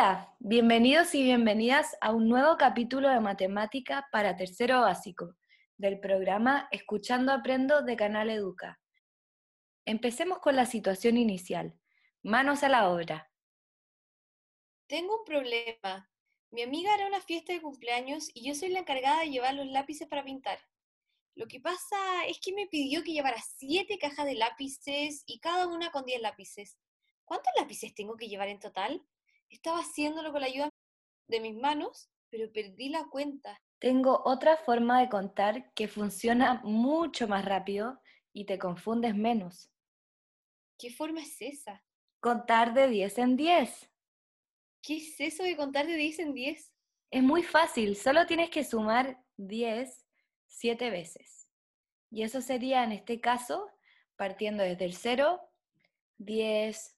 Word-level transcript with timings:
Hola, 0.00 0.32
bienvenidos 0.38 1.12
y 1.16 1.24
bienvenidas 1.24 1.96
a 2.00 2.12
un 2.12 2.28
nuevo 2.28 2.56
capítulo 2.56 3.08
de 3.08 3.18
matemática 3.18 4.06
para 4.12 4.36
tercero 4.36 4.82
básico 4.82 5.34
del 5.76 5.98
programa 5.98 6.68
Escuchando 6.70 7.32
Aprendo 7.32 7.82
de 7.82 7.96
Canal 7.96 8.30
Educa. 8.30 8.80
Empecemos 9.84 10.38
con 10.38 10.54
la 10.54 10.66
situación 10.66 11.16
inicial. 11.16 11.76
Manos 12.22 12.62
a 12.62 12.68
la 12.68 12.88
obra. 12.90 13.32
Tengo 14.86 15.18
un 15.18 15.24
problema. 15.24 16.08
Mi 16.52 16.62
amiga 16.62 16.94
hará 16.94 17.08
una 17.08 17.20
fiesta 17.20 17.52
de 17.52 17.60
cumpleaños 17.60 18.30
y 18.34 18.46
yo 18.46 18.54
soy 18.54 18.68
la 18.68 18.78
encargada 18.78 19.22
de 19.22 19.30
llevar 19.30 19.54
los 19.54 19.66
lápices 19.66 20.06
para 20.06 20.22
pintar. 20.22 20.60
Lo 21.34 21.48
que 21.48 21.58
pasa 21.58 22.24
es 22.28 22.38
que 22.40 22.52
me 22.52 22.68
pidió 22.68 23.02
que 23.02 23.14
llevara 23.14 23.42
siete 23.56 23.98
cajas 23.98 24.26
de 24.26 24.36
lápices 24.36 25.24
y 25.26 25.40
cada 25.40 25.66
una 25.66 25.90
con 25.90 26.04
diez 26.04 26.22
lápices. 26.22 26.78
¿Cuántos 27.24 27.52
lápices 27.58 27.92
tengo 27.96 28.16
que 28.16 28.28
llevar 28.28 28.46
en 28.46 28.60
total? 28.60 29.04
Estaba 29.48 29.80
haciéndolo 29.80 30.32
con 30.32 30.40
la 30.40 30.46
ayuda 30.46 30.70
de 31.28 31.40
mis 31.40 31.56
manos, 31.56 32.10
pero 32.30 32.52
perdí 32.52 32.88
la 32.88 33.04
cuenta. 33.10 33.60
Tengo 33.78 34.22
otra 34.24 34.56
forma 34.56 35.00
de 35.00 35.08
contar 35.08 35.72
que 35.74 35.88
funciona 35.88 36.60
mucho 36.64 37.28
más 37.28 37.44
rápido 37.44 38.00
y 38.32 38.44
te 38.44 38.58
confundes 38.58 39.14
menos. 39.14 39.70
¿Qué 40.78 40.90
forma 40.90 41.22
es 41.22 41.40
esa? 41.40 41.84
Contar 42.20 42.74
de 42.74 42.88
10 42.88 43.18
en 43.18 43.36
10. 43.36 43.90
¿Qué 44.82 44.96
es 44.96 45.20
eso 45.20 45.42
de 45.42 45.56
contar 45.56 45.86
de 45.86 45.94
10 45.94 46.18
en 46.20 46.34
10? 46.34 46.72
Es 47.10 47.22
muy 47.22 47.42
fácil, 47.42 47.96
solo 47.96 48.26
tienes 48.26 48.50
que 48.50 48.64
sumar 48.64 49.22
10 49.36 50.04
siete 50.48 50.90
veces. 50.90 51.48
Y 52.10 52.22
eso 52.22 52.40
sería 52.40 52.84
en 52.84 52.92
este 52.92 53.20
caso 53.20 53.70
partiendo 54.16 54.64
desde 54.64 54.84
el 54.84 54.94
0, 54.94 55.40
10, 56.18 56.96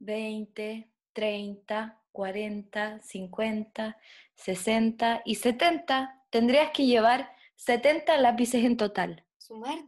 20, 0.00 0.90
30, 1.12 2.00
40, 2.12 3.00
50, 3.00 3.98
60 4.34 5.22
y 5.24 5.34
70, 5.36 6.24
tendrías 6.30 6.70
que 6.72 6.86
llevar 6.86 7.32
70 7.56 8.16
lápices 8.18 8.64
en 8.64 8.76
total. 8.76 9.24
Sumar 9.36 9.78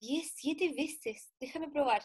10 0.00 0.32
siete 0.34 0.72
veces. 0.72 1.32
Déjame 1.38 1.68
probar. 1.68 2.02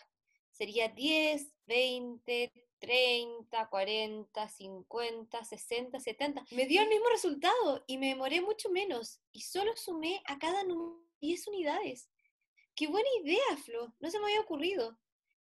Sería 0.52 0.90
10, 0.90 1.54
20, 1.66 2.52
30, 2.80 3.68
40, 3.70 4.48
50, 4.48 5.44
60, 5.44 6.00
70. 6.00 6.46
Me 6.52 6.66
dio 6.66 6.82
el 6.82 6.90
mismo 6.90 7.10
resultado 7.10 7.84
y 7.88 7.98
me 7.98 8.10
demoré 8.10 8.42
mucho 8.42 8.70
menos. 8.70 9.20
Y 9.32 9.42
solo 9.42 9.76
sumé 9.76 10.22
a 10.26 10.38
cada 10.38 10.64
número 10.64 11.02
10 11.22 11.48
unidades. 11.48 12.10
¡Qué 12.76 12.88
buena 12.88 13.10
idea, 13.24 13.58
Flo! 13.64 13.94
No 14.00 14.10
se 14.10 14.20
me 14.20 14.26
había 14.26 14.42
ocurrido. 14.42 14.98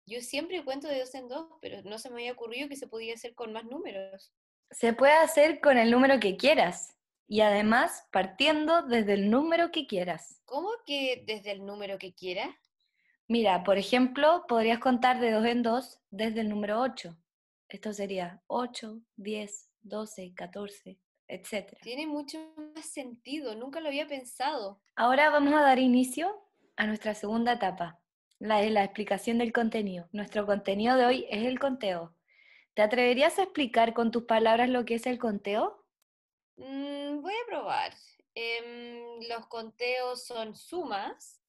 Yo 0.07 0.21
siempre 0.21 0.65
cuento 0.65 0.89
de 0.89 1.01
dos 1.01 1.15
en 1.15 1.29
dos, 1.29 1.47
pero 1.61 1.83
no 1.83 1.99
se 1.99 2.11
me 2.11 2.17
había 2.17 2.33
ocurrido 2.33 2.69
que 2.69 2.77
se 2.77 2.87
podía 2.87 3.15
hacer 3.15 3.35
con 3.35 3.53
más 3.53 3.65
números. 3.65 4.33
Se 4.71 4.93
puede 4.93 5.13
hacer 5.13 5.61
con 5.61 5.79
el 5.79 5.91
número 5.91 6.19
que 6.19 6.37
quieras 6.37 6.97
y 7.29 7.41
además 7.41 8.07
partiendo 8.11 8.83
desde 8.83 9.15
el 9.15 9.31
número 9.31 9.71
que 9.71 9.87
quieras. 9.87 10.43
¿Cómo 10.45 10.71
que 10.85 11.25
desde 11.27 11.53
el 11.53 11.65
número 11.65 11.99
que 11.99 12.13
quiera? 12.13 12.59
Mira, 13.29 13.65
por 13.65 13.79
ejemplo, 13.79 14.45
podrías 14.49 14.79
contar 14.79 15.21
de 15.21 15.31
dos 15.31 15.47
en 15.47 15.63
dos 15.63 16.01
desde 16.11 16.41
el 16.41 16.49
número 16.51 16.81
8. 16.81 17.17
Esto 17.69 17.95
sería 17.95 18.43
8, 18.49 19.01
10, 19.17 19.71
12, 19.81 20.35
14, 20.35 20.99
etc. 21.29 21.79
Tiene 21.81 22.07
mucho 22.07 22.39
más 22.75 22.85
sentido, 22.85 23.55
nunca 23.55 23.81
lo 23.81 23.89
había 23.89 24.07
pensado. 24.07 24.83
Ahora 24.95 25.31
vamos 25.31 25.55
a 25.55 25.63
dar 25.63 25.79
inicio 25.79 26.47
a 26.77 26.87
nuestra 26.87 27.15
segunda 27.15 27.55
etapa, 27.55 28.02
la 28.43 28.61
de 28.61 28.71
la 28.71 28.83
explicación 28.83 29.39
del 29.39 29.53
contenido. 29.53 30.09
Nuestro 30.11 30.47
contenido 30.47 30.97
de 30.97 31.07
hoy 31.07 31.27
es 31.31 31.45
el 31.45 31.61
conteo. 31.61 32.13
¿Te 32.75 32.83
atreverías 32.83 33.39
a 33.39 33.45
explicar 33.45 33.95
con 33.95 34.11
tus 34.11 34.25
palabras 34.25 34.69
lo 34.69 34.85
que 34.85 34.97
es 34.97 35.07
el 35.07 35.19
conteo? 35.19 35.87
Mm, 36.57 37.21
voy 37.21 37.33
a 37.33 37.47
probar. 37.47 37.95
Em, 38.35 39.21
los 39.29 39.47
conteos 39.47 40.27
son 40.27 40.57
sumas 40.57 41.41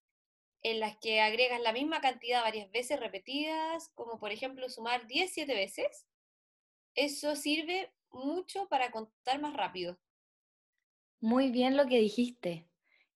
en 0.61 0.79
las 0.79 0.95
que 0.97 1.19
agregas 1.19 1.59
la 1.61 1.73
misma 1.73 1.99
cantidad 1.99 2.43
varias 2.43 2.71
veces 2.71 2.99
repetidas, 2.99 3.89
como 3.95 4.19
por 4.19 4.31
ejemplo 4.31 4.69
sumar 4.69 5.07
10 5.07 5.33
siete 5.33 5.55
veces. 5.55 6.05
Eso 6.93 7.35
sirve 7.35 7.91
mucho 8.11 8.67
para 8.69 8.91
contar 8.91 9.41
más 9.41 9.55
rápido. 9.55 9.97
Muy 11.19 11.49
bien 11.49 11.75
lo 11.75 11.87
que 11.87 11.97
dijiste. 11.97 12.69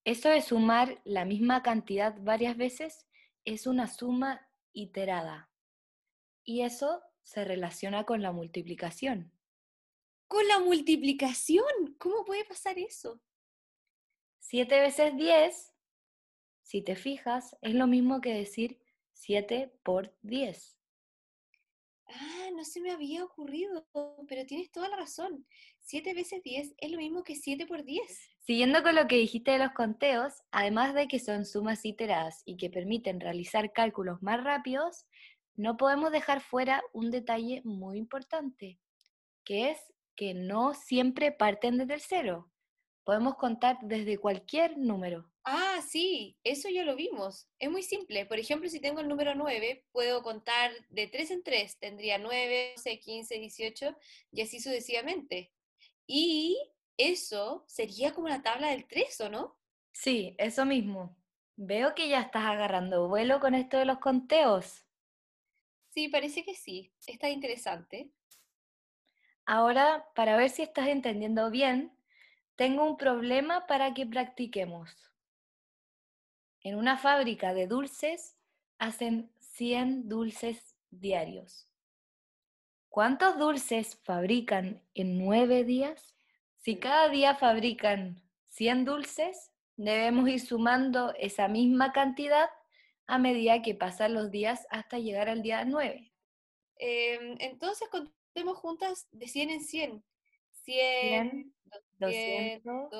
Eso 0.03 0.29
de 0.29 0.41
sumar 0.41 0.99
la 1.03 1.25
misma 1.25 1.61
cantidad 1.61 2.15
varias 2.21 2.57
veces 2.57 3.06
es 3.47 3.65
una 3.65 3.87
suma 3.87 4.45
iterada. 4.73 5.49
Y 6.43 6.63
eso 6.63 7.01
se 7.23 7.45
relaciona 7.45 8.03
con 8.03 8.21
la 8.21 8.33
multiplicación. 8.33 9.31
¿Con 10.27 10.45
la 10.49 10.59
multiplicación? 10.59 11.95
¿Cómo 11.97 12.25
puede 12.25 12.43
pasar 12.43 12.77
eso? 12.77 13.21
7 14.39 14.81
veces 14.81 15.15
10, 15.15 15.73
si 16.61 16.81
te 16.81 16.97
fijas, 16.97 17.55
es 17.61 17.73
lo 17.73 17.87
mismo 17.87 18.19
que 18.19 18.33
decir 18.33 18.81
7 19.13 19.73
por 19.81 20.13
10. 20.23 20.77
Ah, 22.07 22.49
no 22.53 22.65
se 22.65 22.81
me 22.81 22.91
había 22.91 23.23
ocurrido, 23.23 23.87
pero 24.27 24.45
tienes 24.45 24.71
toda 24.71 24.89
la 24.89 24.97
razón. 24.97 25.47
7 25.79 26.13
veces 26.13 26.43
10 26.43 26.75
es 26.77 26.91
lo 26.91 26.97
mismo 26.97 27.23
que 27.23 27.35
7 27.35 27.65
por 27.65 27.85
10. 27.85 28.36
Siguiendo 28.47 28.81
con 28.81 28.95
lo 28.95 29.07
que 29.07 29.17
dijiste 29.17 29.51
de 29.51 29.57
los 29.57 29.73
conteos, 29.73 30.41
además 30.51 30.93
de 30.93 31.09
que 31.09 31.19
son 31.19 31.45
sumas 31.45 31.83
iteradas 31.83 32.43
y 32.45 32.55
que 32.55 32.69
permiten 32.69 33.19
realizar 33.19 33.73
cálculos 33.73 34.23
más 34.23 34.41
rápidos, 34.41 35.05
no 35.57 35.75
podemos 35.75 36.13
dejar 36.13 36.39
fuera 36.39 36.81
un 36.93 37.11
detalle 37.11 37.61
muy 37.65 37.97
importante, 37.97 38.79
que 39.43 39.71
es 39.71 39.77
que 40.15 40.33
no 40.33 40.73
siempre 40.73 41.33
parten 41.33 41.77
desde 41.77 41.95
el 41.95 41.99
cero. 41.99 42.49
Podemos 43.03 43.35
contar 43.35 43.79
desde 43.81 44.17
cualquier 44.17 44.77
número. 44.77 45.29
Ah, 45.43 45.81
sí, 45.85 46.37
eso 46.45 46.69
ya 46.69 46.85
lo 46.85 46.95
vimos. 46.95 47.49
Es 47.59 47.69
muy 47.69 47.83
simple. 47.83 48.25
Por 48.25 48.39
ejemplo, 48.39 48.69
si 48.69 48.79
tengo 48.79 49.01
el 49.01 49.09
número 49.09 49.35
9, 49.35 49.83
puedo 49.91 50.23
contar 50.23 50.71
de 50.87 51.07
3 51.07 51.31
en 51.31 51.43
3. 51.43 51.79
Tendría 51.79 52.17
9, 52.17 52.75
12, 52.77 52.97
15, 52.97 53.39
18 53.39 53.97
y 54.31 54.41
así 54.41 54.61
sucesivamente. 54.61 55.51
Y 56.05 56.57
eso 56.97 57.63
sería 57.67 58.13
como 58.13 58.27
la 58.27 58.41
tabla 58.41 58.69
del 58.69 58.87
3, 58.87 59.21
¿o 59.21 59.29
no? 59.29 59.57
Sí, 59.93 60.35
eso 60.37 60.65
mismo. 60.65 61.15
Veo 61.55 61.95
que 61.95 62.09
ya 62.09 62.21
estás 62.21 62.45
agarrando 62.45 63.07
vuelo 63.07 63.39
con 63.39 63.55
esto 63.55 63.77
de 63.77 63.85
los 63.85 63.99
conteos. 63.99 64.85
Sí, 65.89 66.09
parece 66.09 66.43
que 66.43 66.53
sí. 66.53 66.91
Está 67.07 67.29
interesante. 67.29 68.11
Ahora, 69.45 70.07
para 70.13 70.35
ver 70.37 70.49
si 70.49 70.61
estás 70.61 70.87
entendiendo 70.89 71.49
bien, 71.49 71.97
tengo 72.55 72.83
un 72.83 72.97
problema 72.97 73.65
para 73.65 73.93
que 73.93 74.05
practiquemos. 74.05 75.11
En 76.61 76.75
una 76.75 76.97
fábrica 76.97 77.53
de 77.53 77.65
dulces 77.65 78.37
hacen 78.77 79.31
100 79.39 80.09
dulces 80.09 80.75
diarios. 80.89 81.69
¿Cuántos 82.89 83.37
dulces 83.37 83.95
fabrican 84.03 84.83
en 84.93 85.17
nueve 85.17 85.63
días? 85.63 86.16
Si 86.67 86.75
cada 86.75 87.07
día 87.07 87.33
fabrican 87.33 88.21
100 88.49 88.83
dulces, 88.83 89.53
debemos 89.77 90.27
ir 90.27 90.41
sumando 90.41 91.13
esa 91.17 91.47
misma 91.47 91.93
cantidad 91.93 92.49
a 93.05 93.17
medida 93.17 93.61
que 93.61 93.73
pasan 93.73 94.13
los 94.13 94.31
días 94.31 94.67
hasta 94.69 94.99
llegar 94.99 95.29
al 95.29 95.43
día 95.43 95.63
9. 95.63 96.11
Em, 96.75 97.37
entonces 97.39 97.87
contemos 97.87 98.57
juntas 98.57 99.07
de 99.13 99.29
100 99.29 99.49
en 99.49 99.61
100. 99.61 100.03
100, 100.65 101.55
200, 101.99 102.91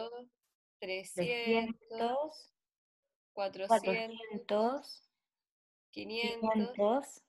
300, 0.80 2.54
400, 3.34 5.04
500, 5.92 7.22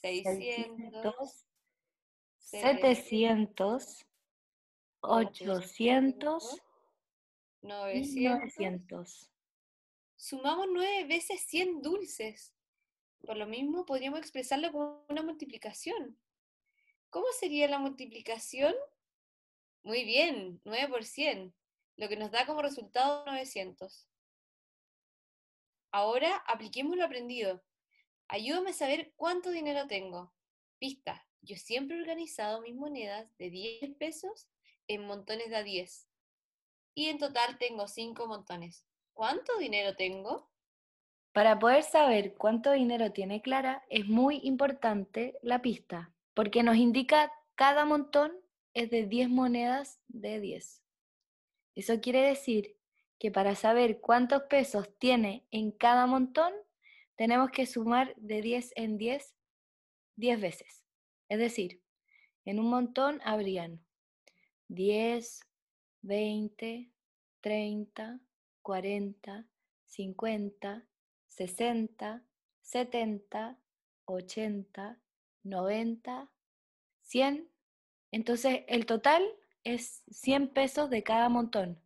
600, 0.00 1.46
700, 2.38 4.06
800, 5.02 6.62
900. 7.62 9.30
Sumamos 10.16 10.66
9 10.70 11.04
veces 11.06 11.40
100 11.42 11.82
dulces. 11.82 12.54
Por 13.24 13.36
lo 13.36 13.46
mismo 13.46 13.86
podríamos 13.86 14.20
expresarlo 14.20 14.70
como 14.72 15.04
una 15.08 15.22
multiplicación. 15.22 16.18
¿Cómo 17.08 17.26
sería 17.38 17.68
la 17.68 17.78
multiplicación? 17.78 18.74
Muy 19.82 20.04
bien, 20.04 20.60
9 20.64 20.88
por 20.88 21.04
100, 21.04 21.54
lo 21.96 22.08
que 22.08 22.16
nos 22.16 22.30
da 22.30 22.44
como 22.44 22.60
resultado 22.60 23.24
900. 23.24 24.06
Ahora 25.92 26.36
apliquemos 26.46 26.96
lo 26.96 27.04
aprendido. 27.04 27.62
Ayúdame 28.28 28.70
a 28.70 28.74
saber 28.74 29.12
cuánto 29.16 29.50
dinero 29.50 29.86
tengo. 29.86 30.32
Pista, 30.78 31.26
yo 31.40 31.56
siempre 31.56 31.96
he 31.96 32.00
organizado 32.00 32.60
mis 32.60 32.76
monedas 32.76 33.34
de 33.38 33.50
10 33.50 33.96
pesos 33.96 34.48
en 34.90 35.06
montones 35.06 35.50
de 35.50 35.56
a 35.56 35.62
10. 35.62 36.08
Y 36.94 37.08
en 37.10 37.18
total 37.18 37.58
tengo 37.58 37.86
5 37.86 38.26
montones. 38.26 38.84
¿Cuánto 39.12 39.56
dinero 39.58 39.94
tengo? 39.94 40.50
Para 41.32 41.60
poder 41.60 41.84
saber 41.84 42.34
cuánto 42.34 42.72
dinero 42.72 43.12
tiene 43.12 43.40
Clara 43.40 43.84
es 43.88 44.08
muy 44.08 44.40
importante 44.42 45.38
la 45.42 45.62
pista, 45.62 46.12
porque 46.34 46.64
nos 46.64 46.76
indica 46.76 47.32
cada 47.54 47.84
montón 47.84 48.32
es 48.74 48.90
de 48.90 49.06
10 49.06 49.28
monedas 49.28 50.00
de 50.08 50.40
10. 50.40 50.82
Eso 51.76 52.00
quiere 52.00 52.22
decir 52.22 52.76
que 53.20 53.30
para 53.30 53.54
saber 53.54 54.00
cuántos 54.00 54.42
pesos 54.44 54.88
tiene 54.98 55.46
en 55.52 55.70
cada 55.70 56.06
montón, 56.06 56.52
tenemos 57.14 57.50
que 57.50 57.66
sumar 57.66 58.12
de 58.16 58.42
10 58.42 58.72
en 58.74 58.98
10 58.98 59.36
10 60.16 60.40
veces. 60.40 60.84
Es 61.28 61.38
decir, 61.38 61.80
en 62.44 62.58
un 62.58 62.68
montón 62.70 63.20
habrían 63.24 63.84
10, 64.70 65.40
20, 66.02 66.92
30, 67.40 68.20
40, 68.62 69.46
50, 69.84 70.86
60, 71.26 72.24
70, 72.62 73.58
80, 74.04 74.98
90, 75.42 76.30
100. 77.02 77.50
Entonces, 78.12 78.60
el 78.68 78.86
total 78.86 79.22
es 79.64 80.04
100 80.10 80.48
pesos 80.54 80.88
de 80.88 81.02
cada 81.02 81.28
montón. 81.28 81.80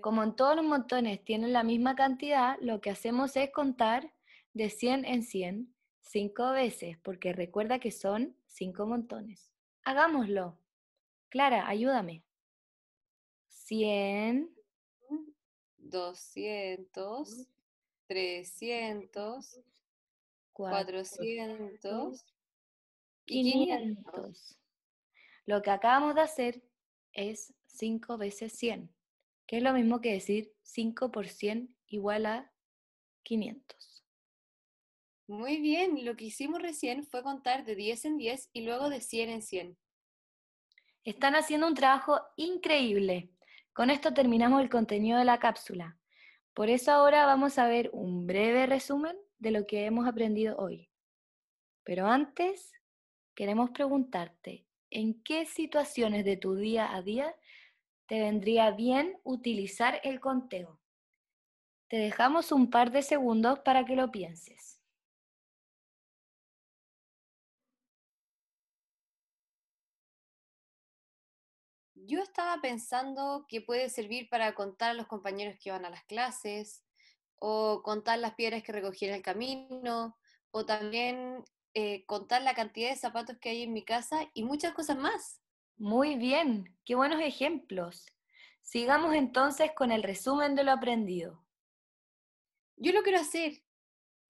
Como 0.00 0.22
en 0.22 0.36
todos 0.36 0.54
los 0.54 0.64
montones 0.64 1.24
tienen 1.24 1.54
la 1.54 1.64
misma 1.64 1.96
cantidad, 1.96 2.58
lo 2.60 2.82
que 2.82 2.90
hacemos 2.90 3.36
es 3.36 3.50
contar 3.50 4.12
de 4.52 4.68
100 4.68 5.06
en 5.06 5.22
100 5.22 5.74
cinco 6.00 6.50
veces, 6.52 6.98
porque 6.98 7.32
recuerda 7.32 7.78
que 7.78 7.90
son 7.90 8.36
cinco 8.46 8.86
montones. 8.86 9.52
Hagámoslo. 9.84 10.58
Clara, 11.28 11.68
ayúdame. 11.68 12.24
100, 13.48 14.50
200, 15.76 17.46
300, 18.06 19.60
400 20.52 22.26
y 23.26 23.52
500. 23.52 24.58
Lo 25.44 25.62
que 25.62 25.70
acabamos 25.70 26.14
de 26.14 26.20
hacer 26.22 26.62
es 27.12 27.54
5 27.66 28.16
veces 28.16 28.52
100, 28.54 28.90
que 29.46 29.58
es 29.58 29.62
lo 29.62 29.72
mismo 29.72 30.00
que 30.00 30.12
decir 30.12 30.54
5 30.62 31.10
por 31.10 31.28
100 31.28 31.74
igual 31.86 32.26
a 32.26 32.52
500. 33.22 34.04
Muy 35.26 35.60
bien, 35.60 36.06
lo 36.06 36.16
que 36.16 36.24
hicimos 36.24 36.62
recién 36.62 37.04
fue 37.04 37.22
contar 37.22 37.66
de 37.66 37.74
10 37.74 38.06
en 38.06 38.16
10 38.16 38.48
y 38.54 38.62
luego 38.62 38.88
de 38.88 39.02
100 39.02 39.28
en 39.28 39.42
100. 39.42 39.78
Están 41.08 41.36
haciendo 41.36 41.66
un 41.66 41.72
trabajo 41.72 42.20
increíble. 42.36 43.30
Con 43.72 43.88
esto 43.88 44.12
terminamos 44.12 44.60
el 44.60 44.68
contenido 44.68 45.18
de 45.18 45.24
la 45.24 45.38
cápsula. 45.38 45.96
Por 46.52 46.68
eso 46.68 46.92
ahora 46.92 47.24
vamos 47.24 47.58
a 47.58 47.66
ver 47.66 47.88
un 47.94 48.26
breve 48.26 48.66
resumen 48.66 49.16
de 49.38 49.50
lo 49.50 49.66
que 49.66 49.86
hemos 49.86 50.06
aprendido 50.06 50.58
hoy. 50.58 50.90
Pero 51.82 52.08
antes, 52.08 52.74
queremos 53.34 53.70
preguntarte, 53.70 54.66
¿en 54.90 55.22
qué 55.22 55.46
situaciones 55.46 56.26
de 56.26 56.36
tu 56.36 56.56
día 56.56 56.94
a 56.94 57.00
día 57.00 57.34
te 58.04 58.20
vendría 58.20 58.70
bien 58.72 59.18
utilizar 59.24 60.02
el 60.04 60.20
conteo? 60.20 60.78
Te 61.88 61.96
dejamos 61.96 62.52
un 62.52 62.68
par 62.68 62.90
de 62.90 63.00
segundos 63.00 63.60
para 63.60 63.86
que 63.86 63.96
lo 63.96 64.10
pienses. 64.10 64.77
Yo 72.08 72.22
estaba 72.22 72.58
pensando 72.62 73.44
que 73.50 73.60
puede 73.60 73.90
servir 73.90 74.30
para 74.30 74.54
contar 74.54 74.92
a 74.92 74.94
los 74.94 75.06
compañeros 75.06 75.58
que 75.62 75.70
van 75.70 75.84
a 75.84 75.90
las 75.90 76.04
clases, 76.04 76.82
o 77.38 77.82
contar 77.82 78.18
las 78.18 78.32
piedras 78.32 78.62
que 78.62 78.72
recogí 78.72 79.04
en 79.04 79.12
el 79.12 79.20
camino, 79.20 80.16
o 80.50 80.64
también 80.64 81.44
eh, 81.74 82.06
contar 82.06 82.40
la 82.40 82.54
cantidad 82.54 82.88
de 82.88 82.96
zapatos 82.96 83.36
que 83.36 83.50
hay 83.50 83.62
en 83.62 83.74
mi 83.74 83.84
casa 83.84 84.26
y 84.32 84.42
muchas 84.42 84.72
cosas 84.72 84.96
más. 84.96 85.42
Muy 85.76 86.16
bien, 86.16 86.74
qué 86.86 86.94
buenos 86.94 87.20
ejemplos. 87.20 88.06
Sigamos 88.62 89.14
entonces 89.14 89.72
con 89.72 89.92
el 89.92 90.02
resumen 90.02 90.54
de 90.54 90.64
lo 90.64 90.72
aprendido. 90.72 91.44
Yo 92.76 92.92
lo 92.92 93.02
quiero 93.02 93.18
hacer. 93.18 93.62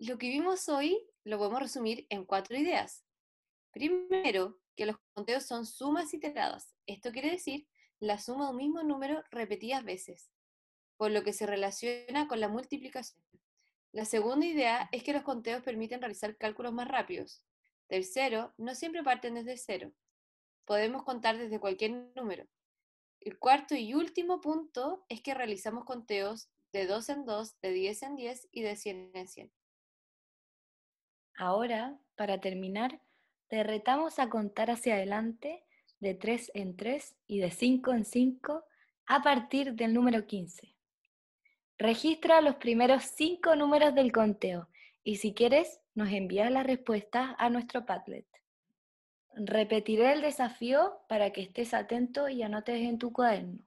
Lo 0.01 0.19
que 0.19 0.31
vimos 0.31 0.69
hoy 0.69 0.99
lo 1.23 1.39
podemos 1.39 1.61
resumir 1.61 2.09
en 2.11 2.25
cuatro 2.25 2.57
ideas. 2.57 3.05
Primero, 3.71 4.59
que 4.79 4.87
los 4.87 4.97
conteos 5.13 5.43
son 5.45 5.67
sumas 5.67 6.15
iteradas. 6.15 6.73
Esto 6.87 7.11
quiere 7.11 7.33
decir 7.33 7.67
la 7.99 8.21
suma 8.21 8.45
de 8.45 8.51
un 8.53 8.59
mismo 8.59 8.85
número 8.85 9.25
repetidas 9.33 9.83
veces, 9.85 10.31
por 10.97 11.11
lo 11.11 11.25
que 11.25 11.33
se 11.33 11.47
relaciona 11.47 12.29
con 12.29 12.39
la 12.39 12.49
multiplicación. 12.49 13.21
La 13.91 14.05
segunda 14.05 14.47
idea 14.47 14.89
es 14.93 15.03
que 15.03 15.13
los 15.13 15.25
conteos 15.25 15.65
permiten 15.65 16.01
realizar 16.01 16.37
cálculos 16.37 16.73
más 16.73 16.87
rápidos. 16.87 17.43
Tercero, 17.89 18.55
no 18.57 18.77
siempre 18.77 19.03
parten 19.03 19.35
desde 19.35 19.57
cero. 19.57 19.91
Podemos 20.65 21.03
contar 21.03 21.39
desde 21.39 21.59
cualquier 21.59 22.13
número. 22.15 22.47
El 23.19 23.37
cuarto 23.37 23.75
y 23.75 23.95
último 23.95 24.41
punto 24.41 25.05
es 25.09 25.21
que 25.23 25.35
realizamos 25.35 25.87
conteos 25.87 26.51
de 26.73 26.87
2 26.87 27.09
en 27.09 27.25
2, 27.25 27.61
de 27.63 27.73
10 27.73 28.03
en 28.05 28.15
10 28.15 28.49
y 28.53 28.63
de 28.63 28.77
100 28.77 29.11
en 29.13 29.27
100. 29.27 29.53
Ahora, 31.35 31.99
para 32.15 32.41
terminar, 32.41 33.01
te 33.49 33.63
retamos 33.63 34.19
a 34.19 34.29
contar 34.29 34.71
hacia 34.71 34.95
adelante 34.95 35.65
de 36.01 36.15
3 36.15 36.53
en 36.55 36.77
3 36.77 37.17
y 37.27 37.41
de 37.41 37.51
5 37.51 37.93
en 37.93 38.05
5 38.05 38.65
a 39.07 39.23
partir 39.23 39.75
del 39.75 39.95
número 39.95 40.27
15. 40.27 40.75
Registra 41.79 42.41
los 42.41 42.57
primeros 42.57 43.05
5 43.05 43.57
números 43.57 43.95
del 43.95 44.13
conteo 44.13 44.69
y 45.03 45.17
si 45.17 45.33
quieres 45.33 45.81
nos 45.95 46.11
envías 46.11 46.51
las 46.51 46.67
respuestas 46.67 47.35
a 47.39 47.49
nuestro 47.51 47.87
Padlet. 47.87 48.27
Repetiré 49.35 50.13
el 50.13 50.21
desafío 50.21 51.01
para 51.09 51.33
que 51.33 51.43
estés 51.43 51.73
atento 51.73 52.29
y 52.29 52.43
anotes 52.43 52.81
en 52.83 52.99
tu 52.99 53.13
cuaderno. 53.13 53.61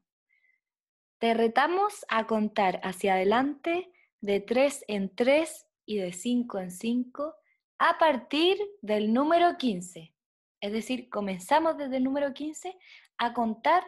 Te 1.18 1.34
retamos 1.34 2.06
a 2.10 2.28
contar 2.28 2.82
hacia 2.84 3.14
adelante 3.14 3.92
de 4.22 4.42
3 4.42 4.86
en 4.88 5.16
3 5.16 5.68
y 5.86 5.98
de 5.98 6.12
5 6.12 6.60
en 6.60 6.72
5 6.72 7.36
a 7.84 7.98
partir 7.98 8.60
del 8.84 9.12
número 9.12 9.58
15. 9.58 10.14
Es 10.62 10.72
decir, 10.72 11.10
comenzamos 11.10 11.80
desde 11.80 11.98
el 11.98 12.04
número 12.04 12.32
15 12.32 12.78
a 13.18 13.34
contar 13.34 13.84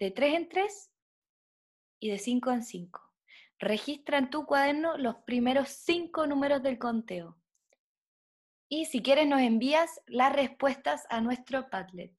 de 0.00 0.10
3 0.10 0.34
en 0.34 0.48
3 0.48 0.90
y 2.00 2.10
de 2.10 2.18
5 2.18 2.50
en 2.50 2.62
5. 2.64 3.00
Registra 3.60 4.18
en 4.18 4.30
tu 4.30 4.44
cuaderno 4.44 4.98
los 4.98 5.18
primeros 5.18 5.68
5 5.68 6.26
números 6.26 6.64
del 6.64 6.80
conteo. 6.80 7.38
Y 8.68 8.86
si 8.86 9.02
quieres 9.02 9.28
nos 9.28 9.40
envías 9.40 10.00
las 10.06 10.32
respuestas 10.32 11.06
a 11.08 11.20
nuestro 11.20 11.70
Padlet. 11.70 12.12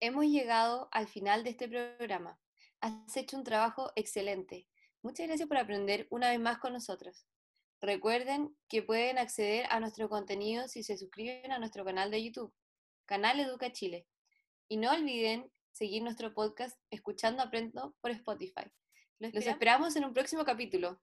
Hemos 0.00 0.26
llegado 0.26 0.90
al 0.92 1.08
final 1.08 1.42
de 1.42 1.50
este 1.50 1.68
programa. 1.68 2.38
Has 2.82 3.16
hecho 3.16 3.38
un 3.38 3.44
trabajo 3.44 3.92
excelente. 3.96 4.68
Muchas 5.00 5.26
gracias 5.26 5.48
por 5.48 5.56
aprender 5.56 6.06
una 6.10 6.28
vez 6.28 6.38
más 6.38 6.58
con 6.58 6.74
nosotros. 6.74 7.26
Recuerden 7.80 8.56
que 8.68 8.82
pueden 8.82 9.18
acceder 9.18 9.66
a 9.70 9.80
nuestro 9.80 10.08
contenido 10.08 10.66
si 10.68 10.82
se 10.82 10.96
suscriben 10.96 11.52
a 11.52 11.58
nuestro 11.58 11.84
canal 11.84 12.10
de 12.10 12.24
YouTube, 12.24 12.52
Canal 13.04 13.38
Educa 13.40 13.72
Chile. 13.72 14.06
Y 14.68 14.78
no 14.78 14.90
olviden 14.90 15.50
seguir 15.72 16.02
nuestro 16.02 16.32
podcast 16.34 16.78
Escuchando 16.90 17.42
Aprendo 17.42 17.94
por 18.00 18.10
Spotify. 18.10 18.64
Los 19.18 19.46
esperamos 19.46 19.94
en 19.96 20.04
un 20.04 20.14
próximo 20.14 20.44
capítulo. 20.44 21.00